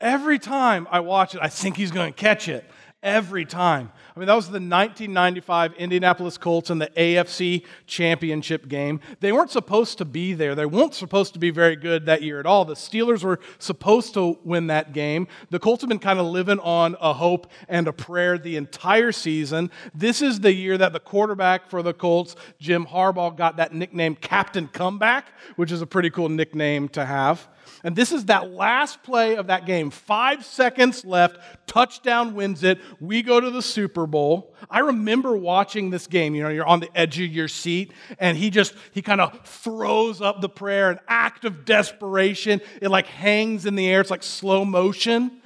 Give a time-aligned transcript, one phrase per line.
[0.00, 2.64] every time I watch it, I think he's going to catch it
[3.02, 3.92] every time.
[4.16, 9.00] I mean, that was the 1995 Indianapolis Colts in the AFC Championship game.
[9.20, 10.54] They weren't supposed to be there.
[10.54, 12.64] They weren't supposed to be very good that year at all.
[12.64, 15.28] The Steelers were supposed to win that game.
[15.50, 19.12] The Colts have been kind of living on a hope and a prayer the entire
[19.12, 19.70] season.
[19.94, 24.14] This is the year that the quarterback for the Colts, Jim Harbaugh, got that nickname
[24.14, 25.26] Captain Comeback,
[25.56, 27.48] which is a pretty cool nickname to have.
[27.82, 29.90] And this is that last play of that game.
[29.90, 31.38] Five seconds left.
[31.66, 32.80] Touchdown wins it.
[33.00, 34.54] We go to the Super Bowl.
[34.70, 36.34] I remember watching this game.
[36.34, 39.46] You know, you're on the edge of your seat, and he just, he kind of
[39.46, 42.60] throws up the prayer, an act of desperation.
[42.80, 44.00] It like hangs in the air.
[44.00, 45.40] It's like slow motion.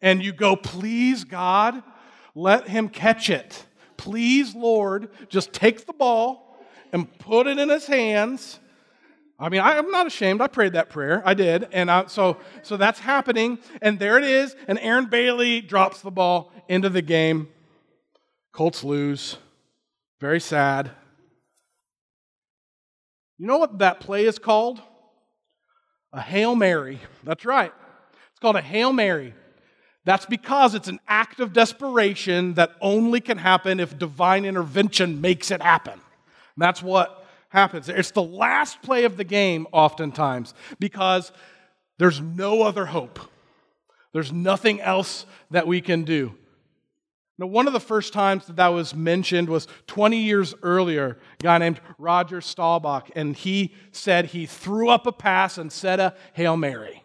[0.00, 1.82] And you go, please, God,
[2.34, 3.66] let him catch it.
[3.96, 6.58] Please, Lord, just take the ball
[6.92, 8.58] and put it in his hands
[9.42, 10.40] I mean, I, am not ashamed.
[10.40, 11.20] I prayed that prayer.
[11.26, 11.66] I did.
[11.72, 13.58] And I, so, so that's happening.
[13.82, 14.54] And there it is.
[14.68, 17.48] And Aaron Bailey drops the ball into the game.
[18.52, 19.38] Colts lose.
[20.20, 20.92] Very sad.
[23.36, 24.80] You know what that play is called?
[26.12, 27.00] A Hail Mary.
[27.24, 27.72] That's right.
[28.30, 29.34] It's called a Hail Mary.
[30.04, 35.50] That's because it's an act of desperation that only can happen if divine intervention makes
[35.50, 35.94] it happen.
[35.94, 36.00] And
[36.58, 37.21] that's what
[37.52, 37.88] happens.
[37.88, 41.32] It's the last play of the game, oftentimes, because
[41.98, 43.20] there's no other hope.
[44.14, 46.34] There's nothing else that we can do.
[47.38, 51.42] Now, one of the first times that that was mentioned was 20 years earlier, a
[51.42, 56.14] guy named Roger Staubach, and he said he threw up a pass and said a
[56.32, 57.02] Hail Mary.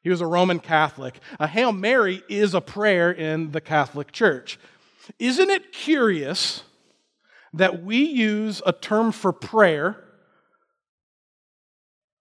[0.00, 1.18] He was a Roman Catholic.
[1.38, 4.58] A Hail Mary is a prayer in the Catholic Church.
[5.18, 6.62] Isn't it curious
[7.56, 10.02] that we use a term for prayer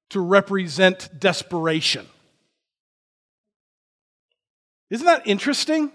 [0.10, 2.06] to represent desperation.
[4.90, 5.92] Isn't that interesting?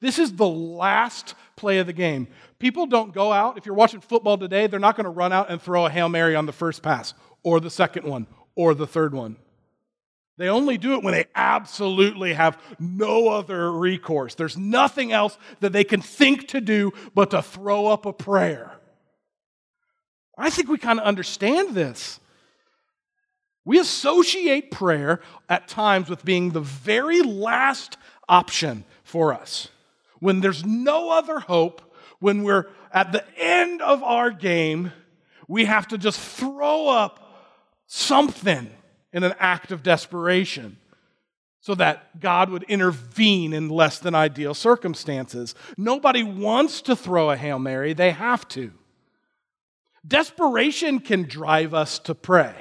[0.00, 2.28] This is the last play of the game.
[2.58, 5.50] People don't go out, if you're watching football today, they're not going to run out
[5.50, 8.86] and throw a Hail Mary on the first pass, or the second one, or the
[8.86, 9.36] third one.
[10.38, 14.34] They only do it when they absolutely have no other recourse.
[14.34, 18.72] There's nothing else that they can think to do but to throw up a prayer.
[20.36, 22.20] I think we kind of understand this.
[23.64, 27.96] We associate prayer at times with being the very last
[28.28, 29.68] option for us.
[30.20, 31.80] When there's no other hope,
[32.20, 34.92] when we're at the end of our game,
[35.48, 37.22] we have to just throw up
[37.86, 38.70] something
[39.12, 40.78] in an act of desperation
[41.60, 45.54] so that God would intervene in less than ideal circumstances.
[45.76, 48.72] Nobody wants to throw a Hail Mary, they have to.
[50.06, 52.54] Desperation can drive us to pray.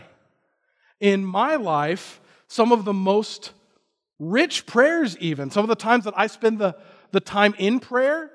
[1.00, 3.52] In my life, some of the most
[4.18, 6.76] rich prayers, even, some of the times that I spend the,
[7.12, 8.32] the time in prayer,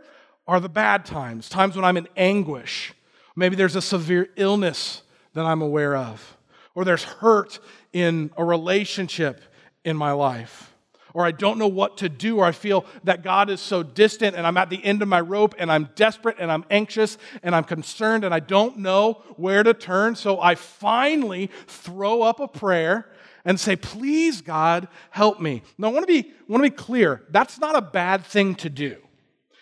[0.46, 2.92] are the bad times, times when I'm in anguish.
[3.34, 5.02] Maybe there's a severe illness
[5.34, 6.36] that I'm aware of,
[6.80, 7.58] or there's hurt
[7.92, 9.42] in a relationship
[9.84, 10.72] in my life.
[11.12, 14.34] Or I don't know what to do, or I feel that God is so distant
[14.34, 17.54] and I'm at the end of my rope and I'm desperate and I'm anxious and
[17.54, 20.14] I'm concerned and I don't know where to turn.
[20.14, 23.06] So I finally throw up a prayer
[23.44, 25.60] and say, Please, God, help me.
[25.76, 28.70] Now, I want to be, want to be clear that's not a bad thing to
[28.70, 28.96] do.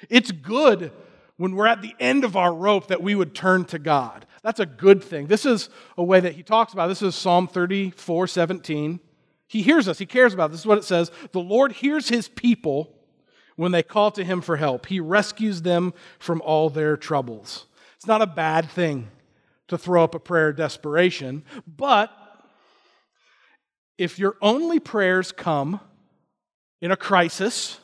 [0.08, 0.92] It's good
[1.36, 4.24] when we're at the end of our rope that we would turn to God.
[4.48, 5.26] That's a good thing.
[5.26, 6.86] This is a way that he talks about.
[6.86, 8.98] This is Psalm 34 17.
[9.46, 10.52] He hears us, he cares about us.
[10.52, 12.96] This is what it says The Lord hears his people
[13.56, 17.66] when they call to him for help, he rescues them from all their troubles.
[17.96, 19.08] It's not a bad thing
[19.66, 22.10] to throw up a prayer of desperation, but
[23.98, 25.78] if your only prayers come
[26.80, 27.80] in a crisis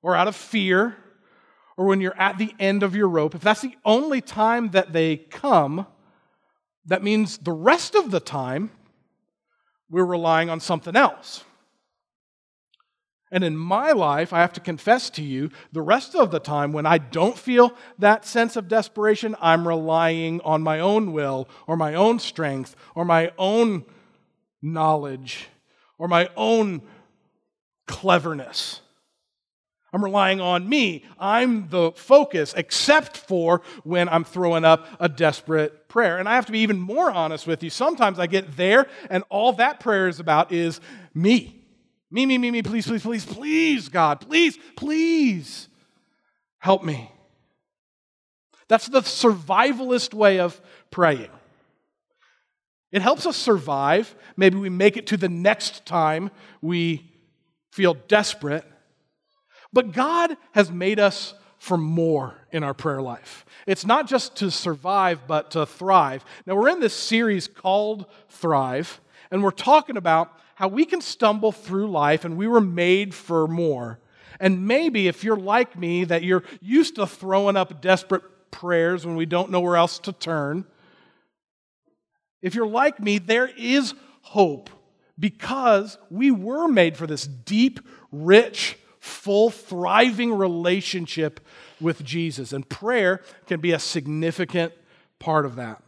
[0.00, 0.96] or out of fear
[1.76, 4.92] or when you're at the end of your rope, if that's the only time that
[4.92, 5.86] they come,
[6.86, 8.70] that means the rest of the time
[9.90, 11.44] we're relying on something else.
[13.30, 16.72] And in my life, I have to confess to you, the rest of the time
[16.72, 21.76] when I don't feel that sense of desperation, I'm relying on my own will or
[21.76, 23.86] my own strength or my own
[24.62, 25.48] knowledge
[25.98, 26.82] or my own
[27.86, 28.80] cleverness.
[29.94, 31.04] I'm relying on me.
[31.20, 36.18] I'm the focus, except for when I'm throwing up a desperate prayer.
[36.18, 37.70] And I have to be even more honest with you.
[37.70, 40.80] Sometimes I get there, and all that prayer is about is
[41.14, 41.62] me.
[42.10, 45.68] Me, me, me, me, please, please, please, please, God, please, please
[46.58, 47.12] help me.
[48.66, 50.60] That's the survivalist way of
[50.90, 51.30] praying.
[52.90, 54.12] It helps us survive.
[54.36, 57.12] Maybe we make it to the next time we
[57.70, 58.64] feel desperate.
[59.74, 63.44] But God has made us for more in our prayer life.
[63.66, 66.24] It's not just to survive, but to thrive.
[66.46, 69.00] Now, we're in this series called Thrive,
[69.30, 73.48] and we're talking about how we can stumble through life and we were made for
[73.48, 73.98] more.
[74.38, 78.22] And maybe if you're like me, that you're used to throwing up desperate
[78.52, 80.64] prayers when we don't know where else to turn,
[82.42, 84.70] if you're like me, there is hope
[85.18, 87.80] because we were made for this deep,
[88.12, 91.38] rich, full, thriving relationship
[91.78, 92.54] with Jesus.
[92.54, 94.72] And prayer can be a significant
[95.18, 95.82] part of that.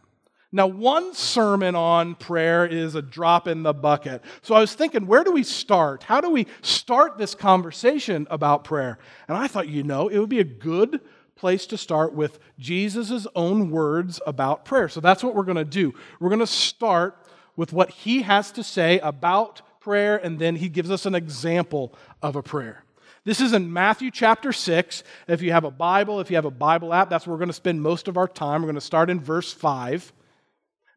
[0.51, 4.23] Now, one sermon on prayer is a drop in the bucket.
[4.43, 6.03] So I was thinking, where do we start?
[6.03, 8.99] How do we start this conversation about prayer?
[9.27, 11.01] And I thought, you know, it would be a good
[11.35, 14.89] place to start with Jesus' own words about prayer.
[14.89, 15.91] So that's what we're going to do.
[16.19, 17.17] We're going to start
[17.55, 21.95] with what he has to say about prayer, and then he gives us an example
[22.21, 22.83] of a prayer.
[23.27, 25.03] This is in Matthew chapter 6.
[25.27, 27.49] If you have a Bible, if you have a Bible app, that's where we're going
[27.49, 28.61] to spend most of our time.
[28.61, 30.13] We're going to start in verse 5.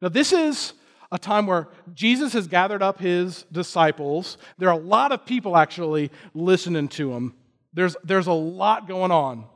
[0.00, 0.75] Now, this is
[1.11, 4.38] a time where Jesus has gathered up his disciples.
[4.59, 7.35] There are a lot of people actually listening to him.
[7.75, 9.47] There's, there's a lot going on.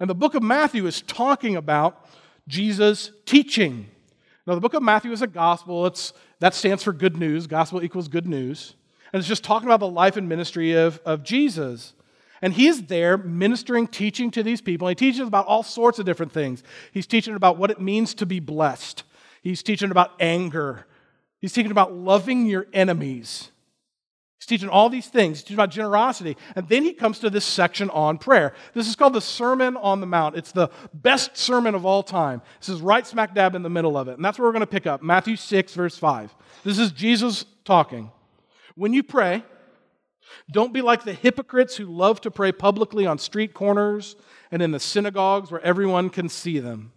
[0.00, 2.08] And the book of Matthew is talking about
[2.48, 3.86] Jesus' teaching.
[4.46, 5.84] Now, the book of Matthew is a gospel.
[5.84, 7.46] It's, that stands for good news.
[7.46, 8.76] Gospel equals good news.
[9.12, 11.92] And it's just talking about the life and ministry of, of Jesus.
[12.42, 14.88] And he's there ministering, teaching to these people.
[14.88, 16.62] he teaches about all sorts of different things.
[16.92, 19.04] He's teaching about what it means to be blessed,
[19.42, 20.86] he's teaching about anger,
[21.40, 23.50] he's teaching about loving your enemies.
[24.44, 25.38] He's teaching all these things.
[25.38, 26.36] He's teaching about generosity.
[26.54, 28.52] And then he comes to this section on prayer.
[28.74, 30.36] This is called the Sermon on the Mount.
[30.36, 32.42] It's the best sermon of all time.
[32.60, 34.16] This is right smack dab in the middle of it.
[34.16, 36.34] And that's where we're going to pick up Matthew 6, verse 5.
[36.62, 38.10] This is Jesus talking.
[38.74, 39.44] When you pray,
[40.50, 44.16] don't be like the hypocrites who love to pray publicly on street corners
[44.50, 46.92] and in the synagogues where everyone can see them.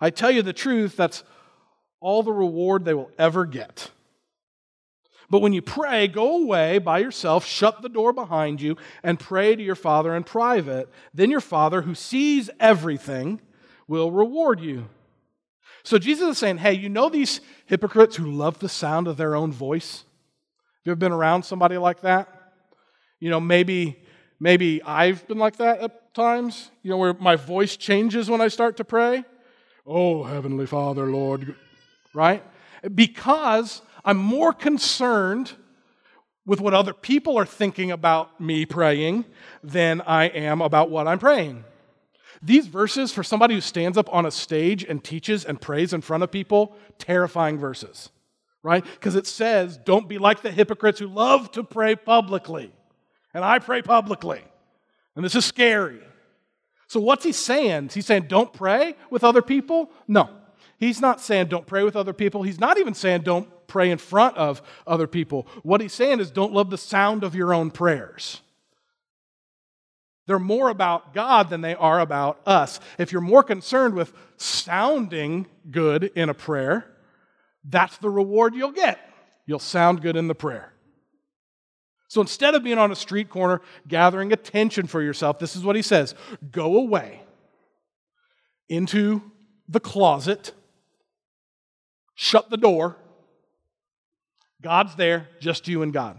[0.00, 1.24] I tell you the truth, that's
[2.00, 3.90] all the reward they will ever get.
[5.30, 9.56] But when you pray, go away by yourself, shut the door behind you, and pray
[9.56, 10.90] to your Father in private.
[11.14, 13.40] Then your Father, who sees everything,
[13.88, 14.88] will reward you.
[15.84, 19.34] So Jesus is saying, hey, you know these hypocrites who love the sound of their
[19.34, 19.98] own voice?
[20.00, 22.41] Have you ever been around somebody like that?
[23.22, 24.02] You know, maybe
[24.40, 28.48] maybe I've been like that at times, you know, where my voice changes when I
[28.48, 29.24] start to pray.
[29.86, 31.54] Oh, Heavenly Father, Lord,
[32.12, 32.42] right?
[32.92, 35.52] Because I'm more concerned
[36.46, 39.24] with what other people are thinking about me praying
[39.62, 41.62] than I am about what I'm praying.
[42.42, 46.00] These verses, for somebody who stands up on a stage and teaches and prays in
[46.00, 48.10] front of people, terrifying verses,
[48.64, 48.82] right?
[48.84, 52.72] Because it says, don't be like the hypocrites who love to pray publicly.
[53.34, 54.42] And I pray publicly.
[55.16, 56.00] And this is scary.
[56.86, 57.90] So, what's he saying?
[57.92, 59.90] He's saying, don't pray with other people?
[60.06, 60.28] No.
[60.78, 62.42] He's not saying don't pray with other people.
[62.42, 65.46] He's not even saying don't pray in front of other people.
[65.62, 68.40] What he's saying is don't love the sound of your own prayers.
[70.26, 72.80] They're more about God than they are about us.
[72.98, 76.84] If you're more concerned with sounding good in a prayer,
[77.64, 78.98] that's the reward you'll get.
[79.46, 80.71] You'll sound good in the prayer.
[82.12, 85.76] So instead of being on a street corner gathering attention for yourself, this is what
[85.76, 86.14] he says
[86.50, 87.22] go away
[88.68, 89.22] into
[89.66, 90.52] the closet,
[92.14, 92.98] shut the door,
[94.60, 96.18] God's there, just you and God.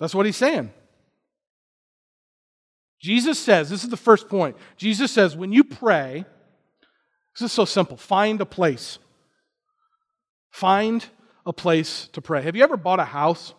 [0.00, 0.72] That's what he's saying.
[3.00, 4.56] Jesus says, this is the first point.
[4.76, 6.24] Jesus says, when you pray,
[7.38, 8.98] this is so simple find a place.
[10.50, 11.06] Find
[11.46, 12.42] a place to pray.
[12.42, 13.54] Have you ever bought a house?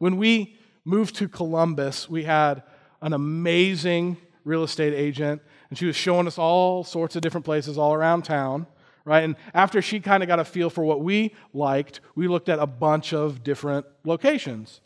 [0.00, 2.64] When we moved to Columbus, we had
[3.00, 7.78] an amazing real estate agent, and she was showing us all sorts of different places
[7.78, 8.66] all around town
[9.04, 9.24] right?
[9.24, 12.58] And after she kind of got a feel for what we liked, we looked at
[12.58, 14.80] a bunch of different locations.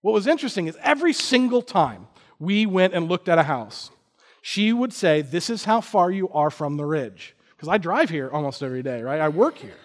[0.00, 2.06] What was interesting is every single time
[2.38, 3.90] we went and looked at a house,
[4.42, 7.34] she would say, This is how far you are from the ridge.
[7.56, 9.20] Because I drive here almost every day, right?
[9.20, 9.76] I work here.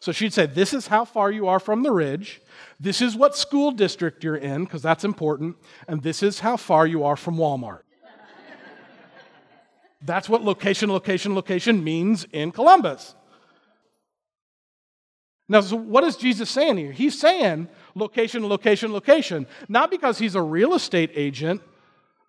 [0.00, 2.40] So she'd say, This is how far you are from the ridge.
[2.80, 5.56] This is what school district you're in, because that's important.
[5.86, 7.82] And this is how far you are from Walmart.
[10.02, 13.14] That's what location, location, location means in Columbus.
[15.46, 16.92] Now, so what is Jesus saying here?
[16.92, 21.60] He's saying location, location, location, not because he's a real estate agent,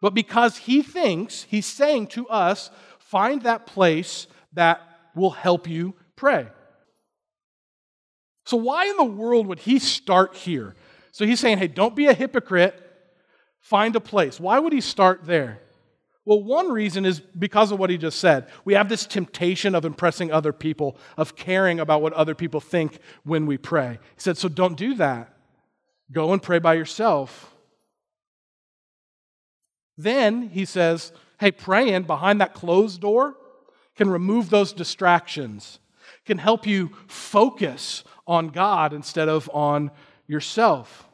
[0.01, 4.81] but because he thinks he's saying to us, find that place that
[5.15, 6.47] will help you pray.
[8.45, 10.75] So, why in the world would he start here?
[11.11, 12.75] So, he's saying, hey, don't be a hypocrite,
[13.59, 14.39] find a place.
[14.39, 15.59] Why would he start there?
[16.23, 18.47] Well, one reason is because of what he just said.
[18.63, 22.99] We have this temptation of impressing other people, of caring about what other people think
[23.23, 23.99] when we pray.
[24.15, 25.33] He said, so don't do that.
[26.11, 27.55] Go and pray by yourself.
[29.97, 33.35] Then he says, hey, praying behind that closed door
[33.95, 35.79] can remove those distractions,
[36.25, 39.91] can help you focus on God instead of on
[40.27, 41.07] yourself.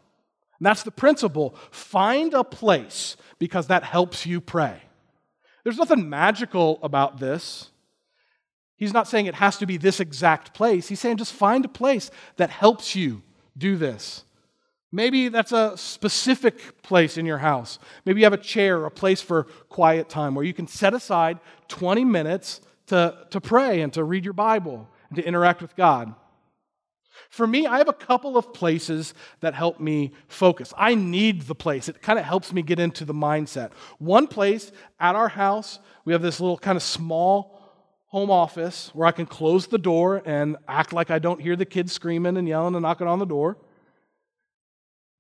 [0.59, 1.55] And that's the principle.
[1.71, 4.81] Find a place because that helps you pray.
[5.63, 7.69] There's nothing magical about this.
[8.77, 10.87] He's not saying it has to be this exact place.
[10.87, 13.21] He's saying just find a place that helps you
[13.57, 14.23] do this.
[14.91, 17.79] Maybe that's a specific place in your house.
[18.05, 21.39] Maybe you have a chair, a place for quiet time where you can set aside
[21.67, 26.13] 20 minutes to, to pray and to read your Bible and to interact with God.
[27.29, 30.73] For me, I have a couple of places that help me focus.
[30.77, 31.89] I need the place.
[31.89, 33.71] It kind of helps me get into the mindset.
[33.99, 37.57] One place at our house, we have this little kind of small
[38.07, 41.65] home office where I can close the door and act like I don't hear the
[41.65, 43.57] kids screaming and yelling and knocking on the door.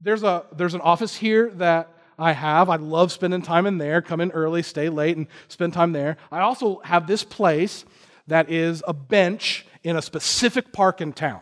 [0.01, 1.89] There's, a, there's an office here that
[2.19, 2.69] I have.
[2.69, 6.17] I love spending time in there, come in early, stay late, and spend time there.
[6.31, 7.85] I also have this place
[8.27, 11.41] that is a bench in a specific park in town.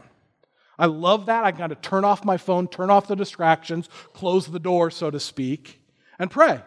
[0.77, 1.43] I love that.
[1.43, 5.09] I kind of turn off my phone, turn off the distractions, close the door, so
[5.09, 5.81] to speak,
[6.19, 6.61] and pray.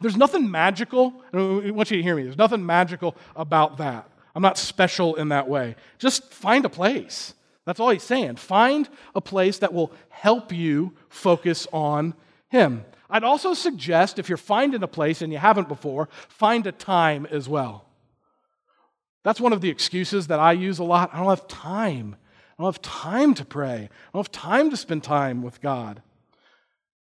[0.00, 1.22] There's nothing magical.
[1.32, 2.22] I want you to hear me.
[2.22, 4.08] There's nothing magical about that.
[4.34, 5.74] I'm not special in that way.
[5.98, 7.34] Just find a place.
[7.66, 8.36] That's all he's saying.
[8.36, 12.14] Find a place that will help you focus on
[12.48, 12.84] him.
[13.08, 17.26] I'd also suggest if you're finding a place and you haven't before, find a time
[17.30, 17.84] as well.
[19.24, 21.10] That's one of the excuses that I use a lot.
[21.12, 22.16] I don't have time.
[22.60, 23.88] I don't have time to pray.
[23.88, 26.02] I don't have time to spend time with God.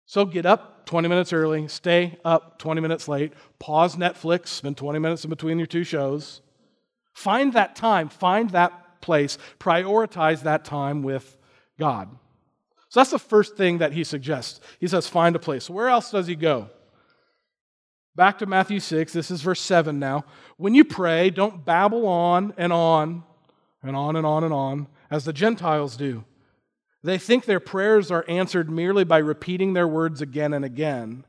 [0.05, 4.99] So get up 20 minutes early, stay up 20 minutes late, pause Netflix, spend 20
[4.99, 6.41] minutes in between your two shows.
[7.15, 11.39] Find that time, find that place, prioritize that time with
[11.79, 12.07] God.
[12.89, 14.59] So that's the first thing that he suggests.
[14.79, 15.71] He says, find a place.
[15.71, 16.69] where else does he go?
[18.15, 20.23] Back to Matthew 6, this is verse 7 now.
[20.57, 23.23] When you pray, don't babble on and on
[23.81, 26.23] and on and on and on as the Gentiles do.
[27.03, 31.25] They think their prayers are answered merely by repeating their words again and again.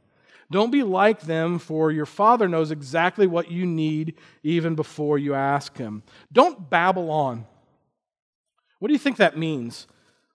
[0.51, 5.35] Don't be like them, for your Father knows exactly what you need even before you
[5.35, 6.03] ask Him.
[6.33, 7.47] Don't babble on.
[8.79, 9.87] What do you think that means?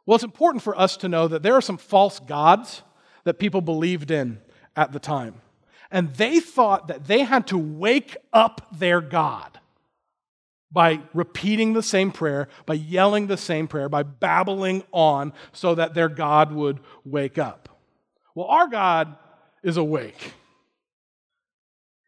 [0.05, 2.83] Well, it's important for us to know that there are some false gods
[3.23, 4.39] that people believed in
[4.75, 5.41] at the time.
[5.89, 9.59] And they thought that they had to wake up their God
[10.73, 15.93] by repeating the same prayer, by yelling the same prayer, by babbling on so that
[15.93, 17.69] their God would wake up.
[18.33, 19.15] Well, our God
[19.61, 20.33] is awake.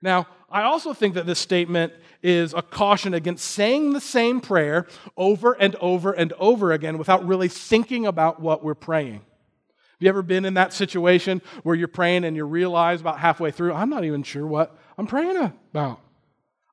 [0.02, 1.94] Now, I also think that this statement
[2.24, 7.26] is a caution against saying the same prayer over and over and over again without
[7.28, 9.14] really thinking about what we're praying.
[9.14, 13.52] Have you ever been in that situation where you're praying and you realize about halfway
[13.52, 16.00] through, I'm not even sure what I'm praying about?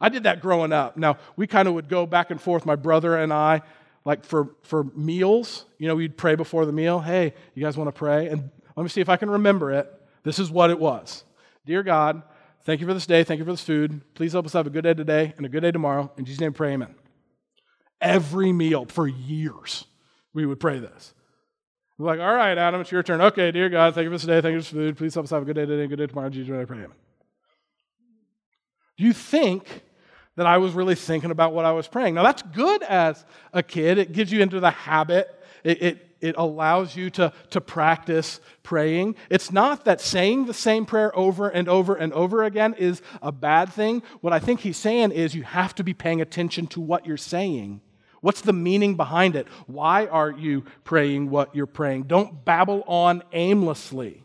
[0.02, 0.96] I did that growing up.
[0.96, 3.62] Now, we kind of would go back and forth, my brother and I,
[4.04, 5.64] like for, for meals.
[5.78, 6.98] You know, we'd pray before the meal.
[6.98, 8.28] Hey, you guys want to pray?
[8.28, 9.90] And let me see if I can remember it.
[10.24, 11.24] This is what it was
[11.64, 12.22] Dear God,
[12.64, 13.22] thank you for this day.
[13.22, 14.00] Thank you for this food.
[14.14, 16.10] Please help us have a good day today and a good day tomorrow.
[16.16, 16.96] In Jesus' name, pray, amen.
[18.00, 19.84] Every meal for years,
[20.34, 21.14] we would pray this.
[21.96, 23.20] We're like, all right, Adam, it's your turn.
[23.20, 24.40] Okay, dear God, thank you for this day.
[24.40, 24.96] Thank you for this food.
[24.96, 26.26] Please help us have a good day today and a good day tomorrow.
[26.26, 26.90] In Jesus' name, pray, amen.
[28.96, 29.82] Do you think
[30.36, 32.14] that I was really thinking about what I was praying.
[32.14, 33.98] Now, that's good as a kid.
[33.98, 35.28] It gives you into the habit,
[35.62, 39.16] it, it, it, allows you to, to practice praying.
[39.28, 43.30] It's not that saying the same prayer over and over and over again is a
[43.30, 44.02] bad thing.
[44.20, 47.16] What I think he's saying is you have to be paying attention to what you're
[47.16, 47.80] saying.
[48.22, 49.48] What's the meaning behind it?
[49.66, 52.04] Why are you praying what you're praying?
[52.04, 54.24] Don't babble on aimlessly.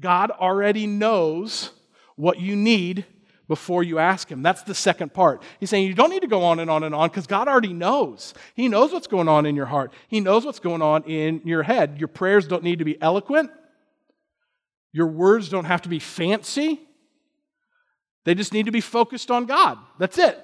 [0.00, 1.70] God already knows
[2.16, 3.06] what you need
[3.48, 4.42] before you ask Him.
[4.42, 5.42] That's the second part.
[5.60, 7.72] He's saying you don't need to go on and on and on because God already
[7.72, 8.34] knows.
[8.54, 11.62] He knows what's going on in your heart, He knows what's going on in your
[11.62, 11.96] head.
[11.98, 13.50] Your prayers don't need to be eloquent,
[14.92, 16.80] your words don't have to be fancy.
[18.24, 19.76] They just need to be focused on God.
[19.98, 20.42] That's it.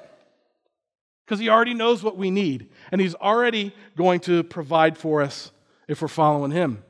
[1.25, 5.51] Because He already knows what we need, and He's already going to provide for us
[5.89, 6.83] if we're following Him.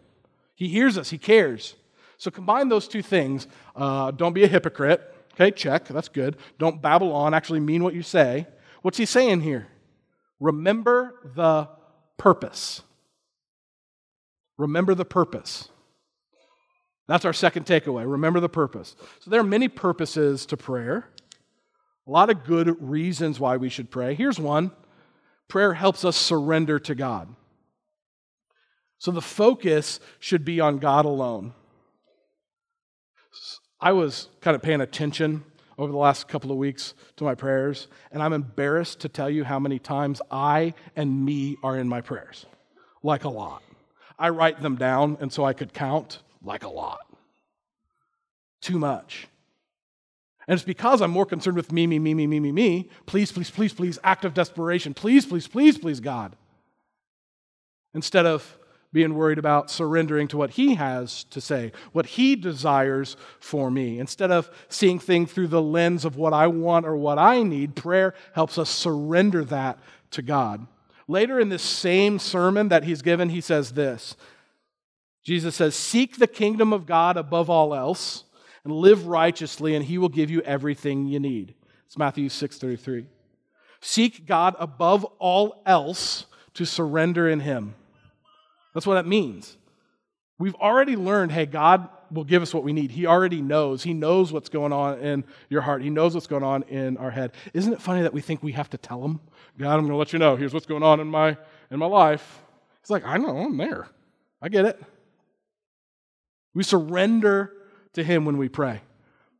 [0.56, 1.76] He hears us, He cares.
[2.18, 3.46] So combine those two things.
[3.74, 5.86] Uh, don't be a hypocrite Okay, check.
[5.88, 6.36] That's good.
[6.58, 7.34] Don't babble on.
[7.34, 8.46] Actually, mean what you say.
[8.82, 9.68] What's he saying here?
[10.38, 11.68] Remember the
[12.16, 12.82] purpose.
[14.58, 15.68] Remember the purpose.
[17.08, 18.10] That's our second takeaway.
[18.10, 18.94] Remember the purpose.
[19.20, 21.08] So there are many purposes to prayer,
[22.06, 24.14] a lot of good reasons why we should pray.
[24.14, 24.70] Here's one
[25.48, 27.34] prayer helps us surrender to God.
[28.98, 31.54] So the focus should be on God alone.
[33.80, 35.44] I was kind of paying attention
[35.78, 39.44] over the last couple of weeks to my prayers, and I'm embarrassed to tell you
[39.44, 42.44] how many times I and me are in my prayers.
[43.02, 43.62] Like a lot.
[44.18, 47.06] I write them down, and so I could count like a lot.
[48.60, 49.26] Too much.
[50.46, 52.90] And it's because I'm more concerned with me, me, me, me, me, me, me.
[53.06, 54.92] Please, please, please, please, act of desperation.
[54.92, 56.36] Please, please, please, please, God.
[57.94, 58.58] Instead of
[58.92, 63.98] being worried about surrendering to what He has to say, what He desires for me.
[63.98, 67.76] Instead of seeing things through the lens of what I want or what I need,
[67.76, 69.78] prayer helps us surrender that
[70.12, 70.66] to God.
[71.06, 74.16] Later in this same sermon that He's given, He says this
[75.22, 78.24] Jesus says, Seek the kingdom of God above all else
[78.64, 81.54] and live righteously, and He will give you everything you need.
[81.86, 83.06] It's Matthew 6 33.
[83.80, 87.74] Seek God above all else to surrender in Him.
[88.74, 89.56] That's what that means.
[90.38, 92.90] We've already learned hey, God will give us what we need.
[92.90, 93.82] He already knows.
[93.82, 97.10] He knows what's going on in your heart, He knows what's going on in our
[97.10, 97.32] head.
[97.52, 99.20] Isn't it funny that we think we have to tell Him,
[99.58, 100.36] God, I'm going to let you know.
[100.36, 101.36] Here's what's going on in my,
[101.70, 102.40] in my life.
[102.82, 103.86] He's like, I know, I'm there.
[104.40, 104.82] I get it.
[106.54, 107.52] We surrender
[107.92, 108.80] to Him when we pray.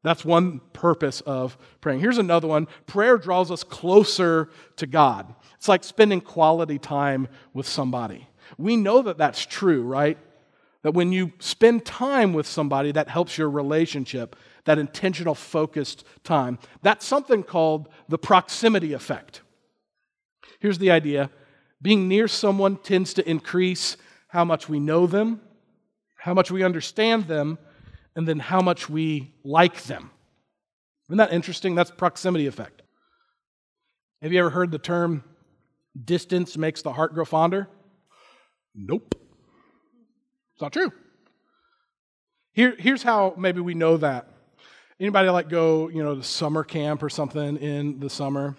[0.03, 2.01] That's one purpose of praying.
[2.01, 5.35] Here's another one prayer draws us closer to God.
[5.57, 8.27] It's like spending quality time with somebody.
[8.59, 10.19] We know that that's true, right?
[10.83, 16.59] That when you spend time with somebody, that helps your relationship, that intentional, focused time.
[16.83, 19.42] That's something called the proximity effect.
[20.59, 21.30] Here's the idea
[21.83, 23.97] being near someone tends to increase
[24.28, 25.40] how much we know them,
[26.16, 27.59] how much we understand them,
[28.14, 30.11] and then how much we like them.
[31.09, 31.75] Isn't that interesting?
[31.75, 32.83] That's proximity effect.
[34.22, 35.25] Have you ever heard the term
[36.05, 37.68] distance makes the heart grow fonder?
[38.74, 39.14] Nope.
[40.54, 40.92] It's not true.
[42.52, 44.28] Here, here's how maybe we know that.
[44.98, 48.56] Anybody like go, you know, to summer camp or something in the summer,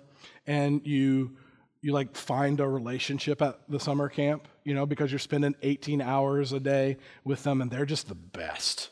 [0.48, 1.38] and you
[1.82, 6.02] you like find a relationship at the summer camp, you know, because you're spending 18
[6.02, 8.90] hours a day with them, and they're just the best.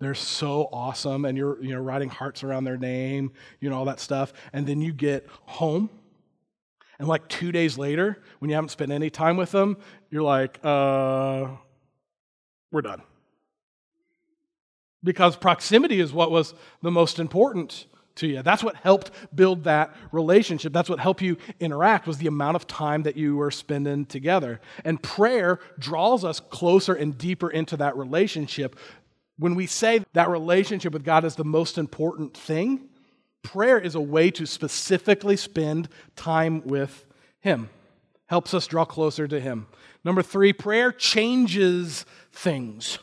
[0.00, 3.84] They're so awesome, and you're you know writing hearts around their name, you know all
[3.86, 5.88] that stuff, and then you get home
[7.02, 9.76] and like two days later, when you haven't spent any time with them,
[10.08, 11.48] you're like, uh,
[12.70, 13.02] we're done.
[15.02, 18.42] Because proximity is what was the most important to you.
[18.42, 20.72] That's what helped build that relationship.
[20.72, 24.60] That's what helped you interact was the amount of time that you were spending together.
[24.84, 28.78] And prayer draws us closer and deeper into that relationship.
[29.38, 32.90] When we say that relationship with God is the most important thing,
[33.42, 37.04] Prayer is a way to specifically spend time with
[37.40, 37.70] Him,
[38.26, 39.66] helps us draw closer to Him.
[40.04, 42.98] Number three, prayer changes things.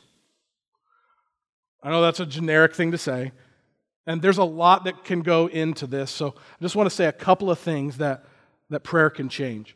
[1.83, 3.31] I know that's a generic thing to say,
[4.05, 7.05] and there's a lot that can go into this, so I just want to say
[7.05, 8.25] a couple of things that,
[8.69, 9.75] that prayer can change.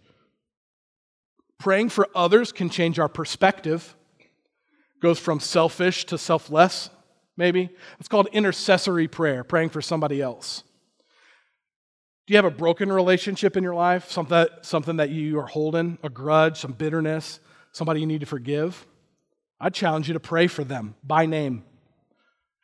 [1.59, 3.95] Praying for others can change our perspective,
[5.01, 6.89] goes from selfish to selfless
[7.37, 7.69] maybe.
[7.99, 10.63] It's called intercessory prayer, praying for somebody else.
[12.25, 14.09] Do you have a broken relationship in your life?
[14.09, 17.39] Something, something that you are holding, a grudge, some bitterness,
[17.73, 18.85] somebody you need to forgive?
[19.59, 21.65] I challenge you to pray for them by name.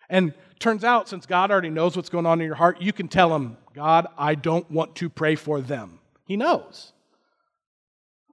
[0.10, 3.08] And turns out, since God already knows what's going on in your heart, you can
[3.08, 5.99] tell him, God, I don't want to pray for them.
[6.25, 6.93] He knows.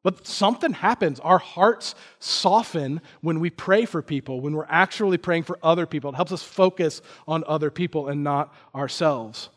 [0.06, 1.18] But something happens.
[1.18, 6.10] Our hearts soften when we pray for people, when we're actually praying for other people.
[6.10, 9.48] It helps us focus on other people and not ourselves.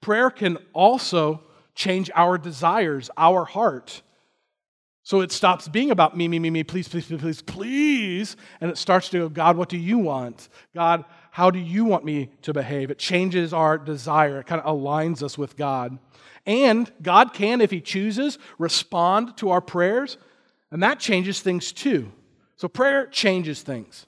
[0.00, 1.44] Prayer can also
[1.76, 4.02] change our desires, our heart.
[5.04, 8.36] So it stops being about me, me, me, me, please, please, please, please, please.
[8.60, 10.48] And it starts to go, God, what do you want?
[10.74, 11.04] God,
[11.36, 12.90] how do you want me to behave?
[12.90, 15.98] It changes our desire, it kind of aligns us with God.
[16.46, 20.16] And God can, if He chooses, respond to our prayers,
[20.70, 22.10] and that changes things too.
[22.56, 24.06] So prayer changes things.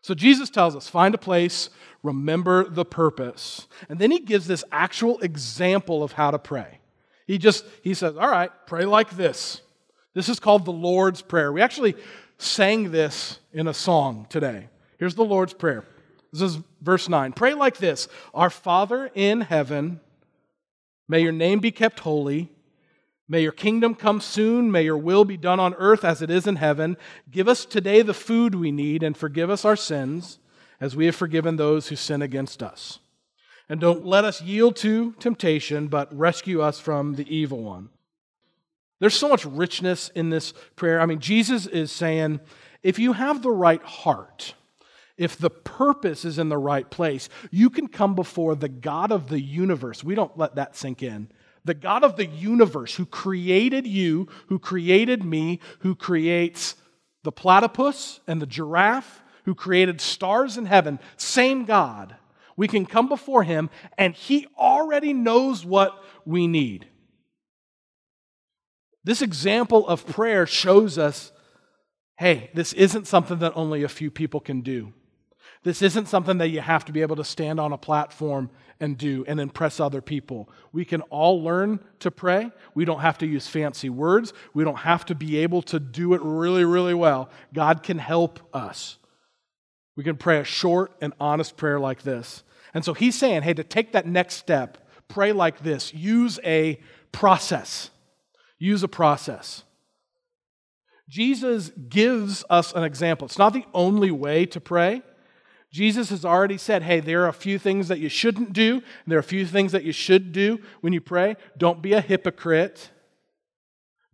[0.00, 1.68] So Jesus tells us find a place,
[2.04, 3.66] remember the purpose.
[3.88, 6.78] And then he gives this actual example of how to pray.
[7.26, 9.62] He just he says, "All right, pray like this."
[10.14, 11.52] This is called the Lord's prayer.
[11.52, 11.96] We actually
[12.38, 14.68] sang this in a song today.
[14.98, 15.84] Here's the Lord's prayer.
[16.32, 17.32] This is verse 9.
[17.32, 20.00] Pray like this Our Father in heaven,
[21.08, 22.50] May your name be kept holy.
[23.30, 24.70] May your kingdom come soon.
[24.70, 26.96] May your will be done on earth as it is in heaven.
[27.30, 30.38] Give us today the food we need and forgive us our sins
[30.80, 33.00] as we have forgiven those who sin against us.
[33.68, 37.90] And don't let us yield to temptation, but rescue us from the evil one.
[38.98, 41.00] There's so much richness in this prayer.
[41.00, 42.40] I mean, Jesus is saying
[42.82, 44.54] if you have the right heart,
[45.18, 49.28] if the purpose is in the right place, you can come before the God of
[49.28, 50.02] the universe.
[50.02, 51.30] We don't let that sink in.
[51.64, 56.76] The God of the universe who created you, who created me, who creates
[57.24, 62.14] the platypus and the giraffe, who created stars in heaven, same God.
[62.56, 66.86] We can come before him and he already knows what we need.
[69.04, 71.32] This example of prayer shows us
[72.18, 74.92] hey, this isn't something that only a few people can do.
[75.64, 78.96] This isn't something that you have to be able to stand on a platform and
[78.96, 80.48] do and impress other people.
[80.72, 82.52] We can all learn to pray.
[82.74, 84.32] We don't have to use fancy words.
[84.54, 87.28] We don't have to be able to do it really, really well.
[87.52, 88.98] God can help us.
[89.96, 92.44] We can pray a short and honest prayer like this.
[92.72, 95.92] And so he's saying, hey, to take that next step, pray like this.
[95.92, 96.78] Use a
[97.10, 97.90] process.
[98.60, 99.64] Use a process.
[101.08, 103.26] Jesus gives us an example.
[103.26, 105.02] It's not the only way to pray.
[105.70, 108.82] Jesus has already said, hey, there are a few things that you shouldn't do, and
[109.06, 111.36] there are a few things that you should do when you pray.
[111.58, 112.90] Don't be a hypocrite.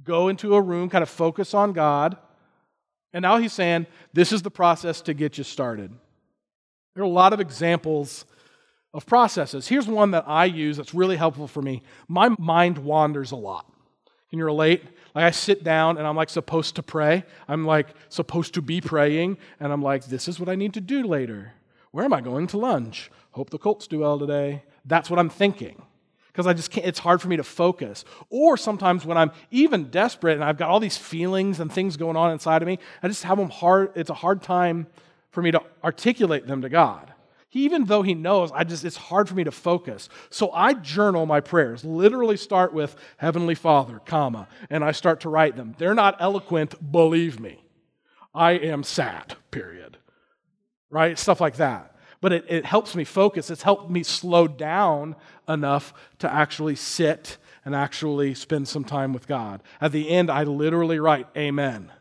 [0.02, 2.16] Go into a room, kind of focus on God.
[3.12, 5.92] And now he's saying, this is the process to get you started.
[6.94, 8.24] There are a lot of examples
[8.92, 9.68] of processes.
[9.68, 11.82] Here's one that I use that's really helpful for me.
[12.08, 13.72] My mind wanders a lot.
[14.30, 14.82] Can you relate?
[15.14, 17.24] Like I sit down and I'm like supposed to pray.
[17.46, 20.80] I'm like supposed to be praying, and I'm like, this is what I need to
[20.80, 21.52] do later.
[21.92, 23.10] Where am I going to lunch?
[23.30, 24.64] Hope the Colts do well today.
[24.84, 25.80] That's what I'm thinking.
[26.32, 28.04] Because I just can't, it's hard for me to focus.
[28.28, 32.16] Or sometimes when I'm even desperate and I've got all these feelings and things going
[32.16, 34.88] on inside of me, I just have them hard, it's a hard time
[35.30, 37.13] for me to articulate them to God.
[37.54, 40.08] He, even though he knows, I just it's hard for me to focus.
[40.28, 41.84] So I journal my prayers.
[41.84, 45.76] Literally start with Heavenly Father, comma, and I start to write them.
[45.78, 47.62] They're not eloquent, believe me.
[48.34, 49.98] I am sad, period.
[50.90, 51.16] Right?
[51.16, 51.94] Stuff like that.
[52.20, 53.50] But it, it helps me focus.
[53.50, 55.14] It's helped me slow down
[55.48, 59.62] enough to actually sit and actually spend some time with God.
[59.80, 61.92] At the end, I literally write, Amen.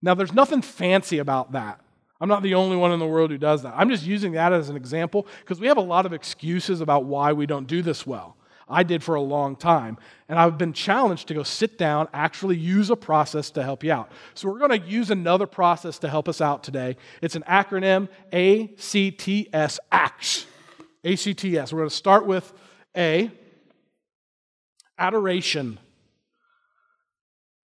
[0.00, 1.80] Now, there's nothing fancy about that.
[2.20, 3.74] I'm not the only one in the world who does that.
[3.76, 7.04] I'm just using that as an example because we have a lot of excuses about
[7.04, 8.36] why we don't do this well.
[8.68, 9.96] I did for a long time.
[10.28, 13.92] And I've been challenged to go sit down, actually use a process to help you
[13.92, 14.10] out.
[14.34, 16.96] So we're going to use another process to help us out today.
[17.22, 20.46] It's an acronym ACTS, ACTS.
[21.04, 21.72] ACTS.
[21.72, 22.52] We're going to start with
[22.96, 23.30] A,
[24.98, 25.78] adoration.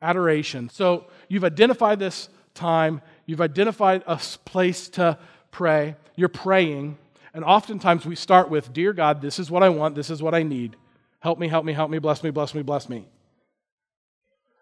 [0.00, 0.68] Adoration.
[0.68, 5.18] So you've identified this time You've identified a place to
[5.50, 5.96] pray.
[6.16, 6.98] You're praying.
[7.34, 10.34] And oftentimes we start with, Dear God, this is what I want, this is what
[10.34, 10.76] I need.
[11.20, 13.06] Help me, help me, help me, bless me, bless me, bless me.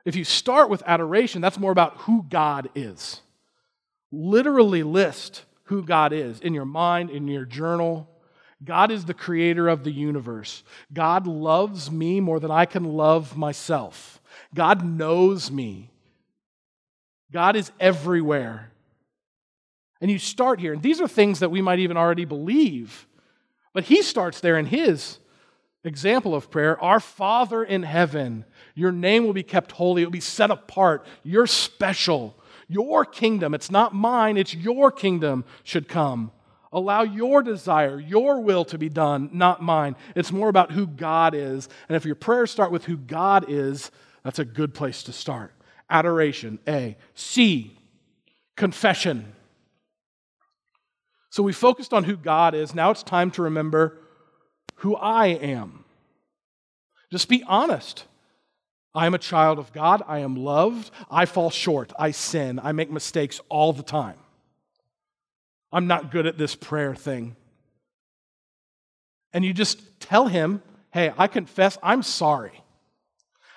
[0.05, 3.21] If you start with adoration, that's more about who God is.
[4.13, 8.09] Literally list who God is in your mind, in your journal.
[8.63, 10.63] God is the creator of the universe.
[10.93, 14.21] God loves me more than I can love myself.
[14.55, 15.90] God knows me.
[17.33, 18.73] God is everywhere.
[20.01, 20.73] And you start here.
[20.73, 23.07] And these are things that we might even already believe.
[23.73, 25.19] But he starts there in his
[25.85, 30.13] example of prayer Our Father in heaven, your name will be kept holy, it will
[30.13, 31.07] be set apart.
[31.23, 32.37] You're special.
[32.69, 36.31] Your kingdom, it's not mine, it's your kingdom, should come.
[36.73, 39.97] Allow your desire, your will to be done, not mine.
[40.15, 41.69] It's more about who God is.
[41.89, 43.91] And if your prayers start with who God is,
[44.23, 45.53] that's a good place to start
[45.91, 46.97] adoration, A.
[47.15, 47.77] C,
[48.57, 49.35] confession.
[51.31, 52.75] So we focused on who God is.
[52.75, 53.99] Now it's time to remember
[54.77, 55.85] who I am.
[57.11, 58.05] Just be honest.
[58.95, 60.03] I am a child of God.
[60.07, 60.91] I am loved.
[61.11, 61.93] I fall short.
[61.99, 62.59] I sin.
[62.63, 64.17] I make mistakes all the time.
[65.73, 67.37] I'm not good at this prayer thing.
[69.33, 72.63] And you just tell him, hey, I confess I'm sorry.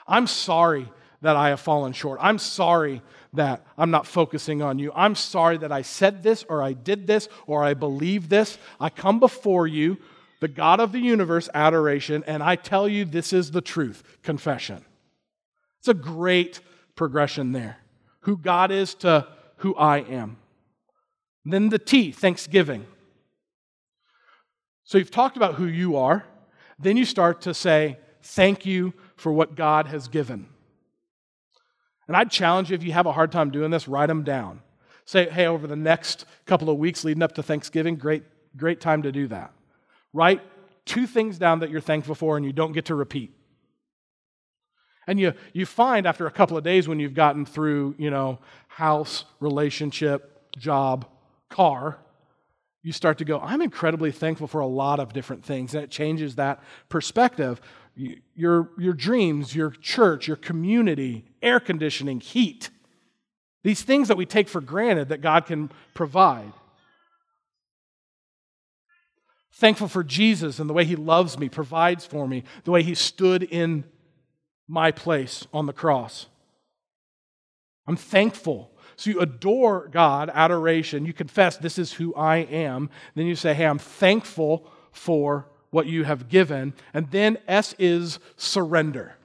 [0.07, 0.91] I'm sorry
[1.23, 2.19] that I have fallen short.
[2.21, 4.91] I'm sorry that I'm not focusing on you.
[4.93, 8.57] I'm sorry that I said this or I did this or I believe this.
[8.79, 9.97] I come before you,
[10.41, 14.83] the God of the universe, adoration, and I tell you this is the truth, confession.
[15.79, 16.59] It's a great
[16.95, 17.77] progression there.
[18.21, 19.25] Who God is to
[19.57, 20.37] who I am.
[21.45, 22.85] Then the T, thanksgiving.
[24.83, 26.25] So you've talked about who you are.
[26.77, 30.47] Then you start to say, Thank you for what God has given.
[32.07, 34.61] And I'd challenge you if you have a hard time doing this, write them down.
[35.05, 38.23] Say, hey, over the next couple of weeks leading up to Thanksgiving, great,
[38.55, 39.53] great time to do that.
[40.13, 40.41] Write
[40.85, 43.33] two things down that you're thankful for and you don't get to repeat.
[45.07, 48.39] And you, you find after a couple of days when you've gotten through, you know,
[48.67, 51.05] house, relationship, job,
[51.49, 51.99] car,
[52.83, 55.73] you start to go, I'm incredibly thankful for a lot of different things.
[55.73, 57.61] And it changes that perspective.
[57.95, 62.69] Your, your dreams, your church, your community, air conditioning, heat,
[63.63, 66.51] these things that we take for granted that God can provide.
[69.53, 72.95] Thankful for Jesus and the way he loves me, provides for me, the way he
[72.95, 73.85] stood in
[74.67, 76.25] my place on the cross.
[77.85, 78.71] I'm thankful.
[78.95, 81.05] So you adore God, adoration.
[81.05, 82.89] You confess, this is who I am.
[83.15, 86.73] Then you say, hey, I'm thankful for what you have given.
[86.93, 89.15] And then S is surrender.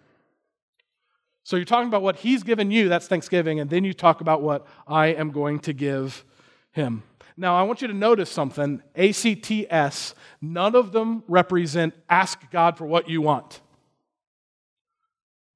[1.44, 3.60] So you're talking about what he's given you, that's thanksgiving.
[3.60, 6.24] And then you talk about what I am going to give
[6.72, 7.02] him.
[7.36, 12.84] Now, I want you to notice something ACTS, none of them represent ask God for
[12.84, 13.60] what you want.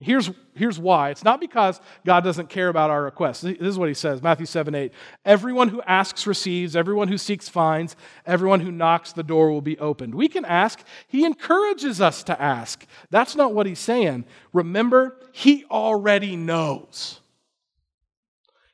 [0.03, 1.11] Here's, here's why.
[1.11, 3.43] It's not because God doesn't care about our requests.
[3.43, 4.93] This is what he says Matthew 7 8.
[5.25, 7.95] Everyone who asks receives, everyone who seeks finds,
[8.27, 10.15] everyone who knocks, the door will be opened.
[10.15, 10.83] We can ask.
[11.07, 12.85] He encourages us to ask.
[13.11, 14.25] That's not what he's saying.
[14.53, 17.21] Remember, he already knows.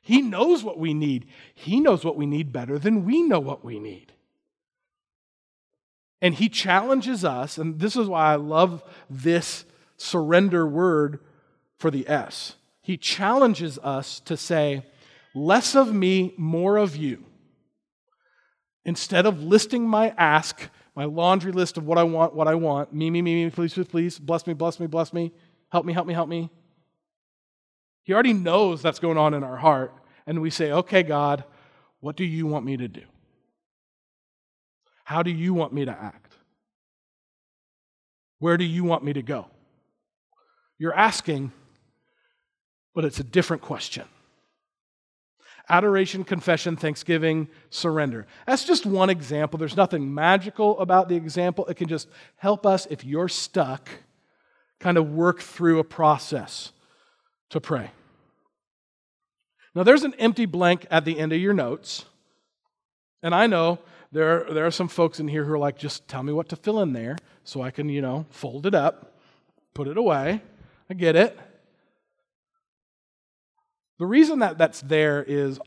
[0.01, 1.27] He knows what we need.
[1.53, 4.11] He knows what we need better than we know what we need.
[6.21, 9.65] And he challenges us, and this is why I love this
[9.99, 11.19] surrender word
[11.77, 12.55] for the S.
[12.81, 14.85] He challenges us to say,
[15.35, 17.25] less of me, more of you.
[18.85, 22.93] Instead of listing my ask, my laundry list of what I want, what I want,
[22.93, 25.31] me, me, me, me, please, please, please, bless me, bless me, bless me,
[25.71, 26.49] help me, help me, help me.
[28.03, 29.93] He already knows that's going on in our heart.
[30.25, 31.43] And we say, okay, God,
[31.99, 33.03] what do you want me to do?
[35.03, 36.33] How do you want me to act?
[38.39, 39.47] Where do you want me to go?
[40.79, 41.51] You're asking,
[42.95, 44.05] but it's a different question.
[45.67, 48.25] Adoration, confession, thanksgiving, surrender.
[48.47, 49.59] That's just one example.
[49.59, 51.67] There's nothing magical about the example.
[51.67, 53.87] It can just help us, if you're stuck,
[54.79, 56.71] kind of work through a process
[57.49, 57.91] to pray.
[59.75, 62.05] Now, there's an empty blank at the end of your notes.
[63.21, 63.79] And I know
[64.11, 66.55] there, there are some folks in here who are like, just tell me what to
[66.55, 69.19] fill in there so I can, you know, fold it up,
[69.75, 70.41] put it away.
[70.89, 71.37] I get it.
[73.99, 75.59] The reason that that's there is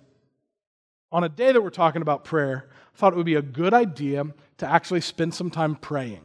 [1.12, 3.74] on a day that we're talking about prayer, I thought it would be a good
[3.74, 4.24] idea
[4.58, 6.22] to actually spend some time praying.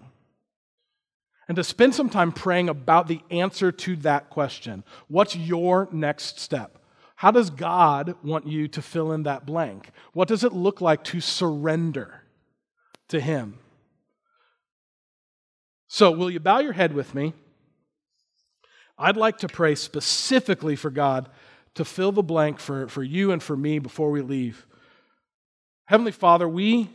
[1.49, 4.83] And to spend some time praying about the answer to that question.
[5.07, 6.77] What's your next step?
[7.15, 9.91] How does God want you to fill in that blank?
[10.13, 12.23] What does it look like to surrender
[13.07, 13.60] to Him?
[15.88, 17.33] So, will you bow your head with me?
[18.97, 21.29] I'd like to pray specifically for God
[21.75, 24.65] to fill the blank for, for you and for me before we leave.
[25.86, 26.89] Heavenly Father, we,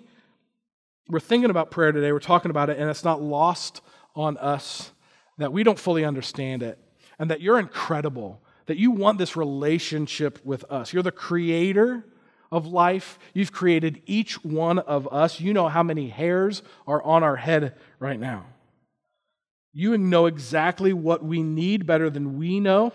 [1.08, 3.80] we're thinking about prayer today, we're talking about it, and it's not lost
[4.14, 4.90] on us
[5.38, 6.78] that we don't fully understand it,
[7.18, 10.92] and that you're incredible, that you want this relationship with us.
[10.92, 12.04] You're the creator
[12.50, 13.18] of life.
[13.32, 15.40] You've created each one of us.
[15.40, 18.46] You know how many hairs are on our head right now.
[19.72, 22.92] You know exactly what we need better than we know.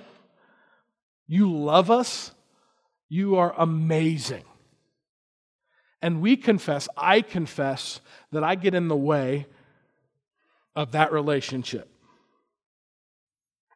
[1.28, 2.32] You love us.
[3.10, 4.44] You are amazing.
[6.02, 9.48] And we confess, I confess, that I get in the way
[10.76, 11.90] of that relationship.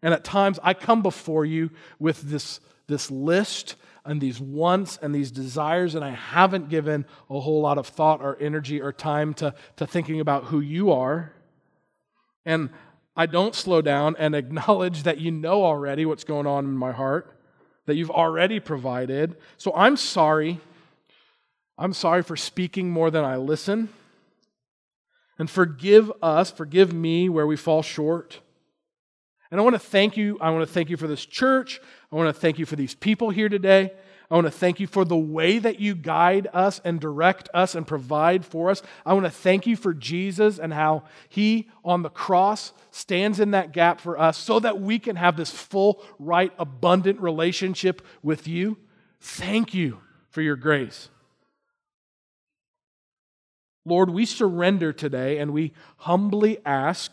[0.04, 5.14] And at times I come before you with this, this list and these wants and
[5.14, 9.34] these desires, and I haven't given a whole lot of thought or energy or time
[9.36, 11.34] to, to thinking about who you are.
[12.46, 12.70] And
[13.16, 16.92] I don't slow down and acknowledge that you know already what's going on in my
[16.92, 17.38] heart,
[17.86, 19.38] that you've already provided.
[19.58, 20.60] So I'm sorry.
[21.78, 23.90] I'm sorry for speaking more than I listen.
[25.38, 28.40] And forgive us, forgive me where we fall short.
[29.50, 30.38] And I want to thank you.
[30.40, 31.82] I want to thank you for this church.
[32.12, 33.92] I want to thank you for these people here today.
[34.32, 37.76] I want to thank you for the way that you guide us and direct us
[37.76, 38.82] and provide for us.
[39.06, 43.52] I want to thank you for Jesus and how he on the cross stands in
[43.52, 48.48] that gap for us so that we can have this full, right, abundant relationship with
[48.48, 48.78] you.
[49.20, 51.10] Thank you for your grace.
[53.84, 57.12] Lord, we surrender today and we humbly ask,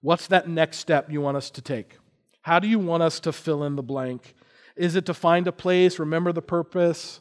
[0.00, 1.98] what's that next step you want us to take?
[2.42, 4.36] How do you want us to fill in the blank?
[4.76, 7.20] Is it to find a place, remember the purpose,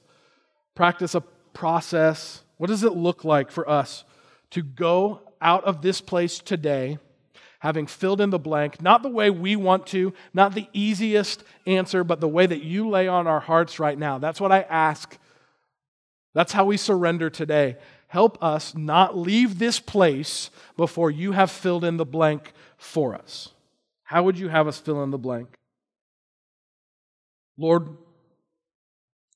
[0.76, 1.22] practice a
[1.54, 2.44] process?
[2.58, 4.04] What does it look like for us
[4.52, 6.98] to go out of this place today,
[7.60, 12.04] having filled in the blank, not the way we want to, not the easiest answer,
[12.04, 14.18] but the way that you lay on our hearts right now?
[14.18, 15.18] That's what I ask.
[16.34, 17.78] That's how we surrender today.
[18.08, 23.50] Help us not leave this place before you have filled in the blank for us.
[24.04, 25.58] How would you have us fill in the blank?
[27.58, 27.98] Lord,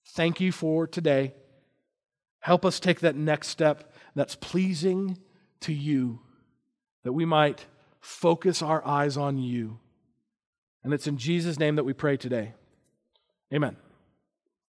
[0.08, 1.34] thank you for today.
[2.42, 5.18] Help us take that next step that's pleasing
[5.62, 6.20] to you,
[7.04, 7.66] that we might
[8.00, 9.80] focus our eyes on you.
[10.84, 12.54] And it's in Jesus' name that we pray today.
[13.54, 13.76] Amen.